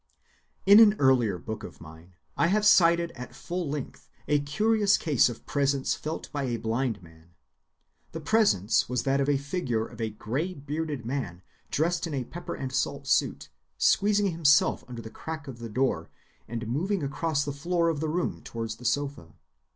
In 0.65 0.79
an 0.79 0.95
earlier 0.97 1.37
book 1.37 1.63
of 1.63 1.79
mine 1.79 2.15
I 2.35 2.47
have 2.47 2.65
cited 2.65 3.11
at 3.11 3.35
full 3.35 3.69
length 3.69 4.09
a 4.27 4.39
curious 4.39 4.97
case 4.97 5.29
of 5.29 5.45
presence 5.45 5.93
felt 5.93 6.31
by 6.31 6.45
a 6.45 6.57
blind 6.57 7.03
man. 7.03 7.35
The 8.11 8.19
presence 8.19 8.89
was 8.89 9.03
that 9.03 9.21
of 9.21 9.27
the 9.27 9.37
figure 9.37 9.85
of 9.85 10.01
a 10.01 10.09
gray‐bearded 10.11 11.05
man 11.05 11.43
dressed 11.69 12.07
in 12.07 12.15
a 12.15 12.23
pepper 12.23 12.55
and 12.55 12.73
salt 12.73 13.05
suit, 13.05 13.49
squeezing 13.77 14.31
himself 14.31 14.83
under 14.87 15.03
the 15.03 15.11
crack 15.11 15.47
of 15.47 15.59
the 15.59 15.69
door 15.69 16.09
and 16.47 16.67
moving 16.67 17.03
across 17.03 17.45
the 17.45 17.53
floor 17.53 17.87
of 17.89 17.99
the 17.99 18.09
room 18.09 18.41
towards 18.41 18.81
a 18.81 18.85
sofa. 18.85 19.35